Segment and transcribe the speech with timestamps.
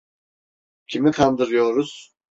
[0.87, 2.15] Kimi kandırıyoruz?